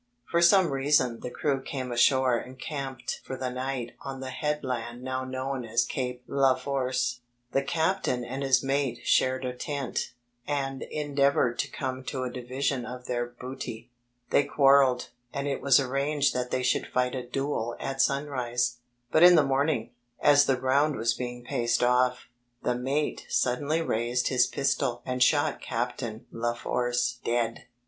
For 0.31 0.41
some 0.41 0.71
reason 0.71 1.19
the 1.19 1.29
crew 1.29 1.61
came 1.61 1.91
ashore 1.91 2.35
and 2.39 2.59
camped 2.59 3.21
for 3.23 3.37
the 3.37 3.51
night 3.51 3.91
on 4.01 4.19
the 4.19 4.31
headland 4.31 5.03
now 5.03 5.23
known 5.23 5.63
as 5.63 5.85
Cape 5.85 6.23
Leforce. 6.27 7.19
The 7.51 7.61
captain 7.61 8.25
and 8.25 8.41
his 8.41 8.63
mate 8.63 9.01
shared 9.03 9.45
a 9.45 9.53
tent, 9.53 10.13
and 10.47 10.81
endeavoured 10.81 11.59
to 11.59 11.69
come 11.69 12.03
to 12.05 12.23
a 12.23 12.31
division 12.31 12.83
of 12.83 13.05
their 13.05 13.27
booty. 13.27 13.91
They 14.31 14.43
quarrelled, 14.43 15.09
and 15.31 15.47
it 15.47 15.61
was 15.61 15.79
arranged 15.79 16.33
that 16.33 16.49
they 16.49 16.63
should 16.63 16.87
fight 16.87 17.13
a 17.13 17.21
duel 17.29 17.75
at 17.79 18.01
sunrise. 18.01 18.77
But 19.11 19.21
in 19.21 19.35
the 19.35 19.43
mOming, 19.45 19.91
as 20.19 20.47
the 20.47 20.55
ground 20.55 20.95
was 20.95 21.13
being 21.13 21.43
paced 21.43 21.83
off, 21.83 22.27
the 22.63 22.73
mate 22.73 23.27
suddenly 23.29 23.83
raised 23.83 24.29
his 24.29 24.47
pistol 24.47 25.03
and 25.05 25.21
shot 25.21 25.61
Captain 25.61 26.25
Leforce 26.31 27.19
dead. 27.23 27.65